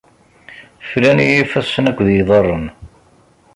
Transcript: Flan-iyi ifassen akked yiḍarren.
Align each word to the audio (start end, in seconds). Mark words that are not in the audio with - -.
Flan-iyi 0.89 1.37
ifassen 1.43 1.85
akked 1.89 2.07
yiḍarren. 2.15 2.65